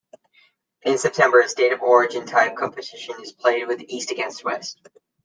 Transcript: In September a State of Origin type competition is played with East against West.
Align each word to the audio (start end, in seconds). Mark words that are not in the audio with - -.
In 0.81 0.97
September 0.97 1.41
a 1.41 1.47
State 1.47 1.73
of 1.73 1.81
Origin 1.83 2.25
type 2.25 2.55
competition 2.55 3.21
is 3.21 3.31
played 3.33 3.67
with 3.67 3.83
East 3.87 4.09
against 4.09 4.43
West. 4.43 4.81